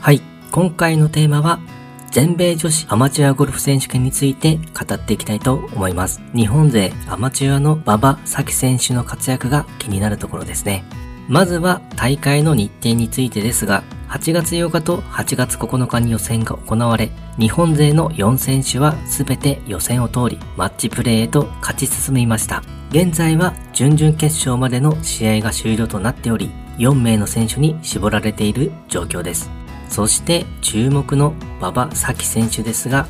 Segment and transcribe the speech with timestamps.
[0.00, 1.60] はい、今回のテーマは
[2.10, 6.22] 全米女子アマチュアゴルフ選手権について語っていきたいと思います。
[6.34, 10.84] 日本勢アマチュアの馬場咲選手の活躍が気になるところですね。
[11.28, 22.62] まずは大会の日程についてですが、8月8日と8月9日に予選が行われ、日本勢の4選手は全て予選を通り、マッチプレーへと勝ち進みました。
[22.88, 29.59] 現在は準々決勝までの試合が終了となっており、4名の選手に絞られている状況です。
[29.90, 33.06] そして注目の馬場咲希選手ですが、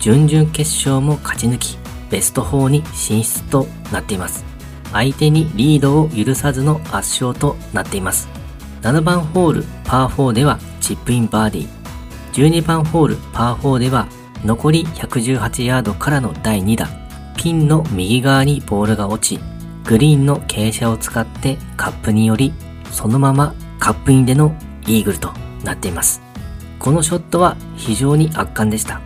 [0.00, 1.78] 準々決勝も勝ち抜き、
[2.10, 4.44] ベスト4に進出となっています。
[4.92, 8.28] 相手にリードを許さずの圧勝となっています。
[8.82, 11.68] 7番ホールパー4ではチップインバーディー。
[12.32, 14.08] 12番ホールパー4では
[14.44, 16.88] 残り118ヤードからの第2打。
[17.36, 19.40] ピンの右側にボールが落ち、
[19.84, 22.52] グリーンの傾斜を使ってカップにより、
[22.90, 24.54] そのままカップインでの
[24.86, 25.32] イーグルと
[25.64, 26.22] なっています。
[26.78, 29.00] このショットは非常に圧巻でした。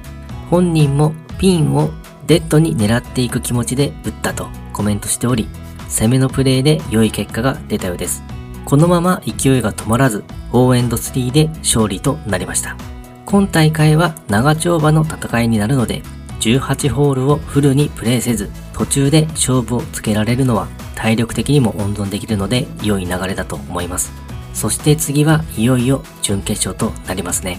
[0.50, 1.90] 本人もピンを
[2.26, 5.48] デッドに狙っていく気持ちで打ったとコメントしており、
[5.88, 8.23] 攻めのプレーで良い結果が出たようです。
[8.65, 12.76] このまま勢いが止まらず、4エンド3で勝利となりました。
[13.24, 16.02] 今大会は長丁場の戦いになるので、
[16.40, 24.12] 18ホールをフルにプレイせず、途中で勝負をつけられるのは体力的にも温存できるので良い流れだと思います。
[24.54, 27.59] そして次はいよいよ準決勝となりますね。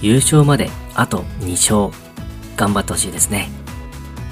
[0.00, 2.06] 優勝まであと2勝。
[2.56, 3.50] 頑張ってほしいですね。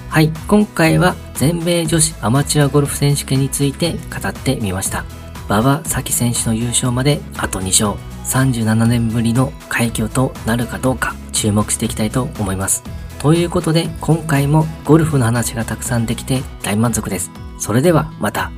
[0.09, 5.05] はい、今回は全米女子アマチュアゴルフ選手権について語ってみました。
[5.47, 12.83] 馬場咲希選手の優勝まであと2勝、37年ぶりの快挙となるかどうか注目していきたいと思います。
[13.19, 17.31] ということで今回もゴルフの話がたくさんできて大満足です。
[17.59, 18.51] それではまた。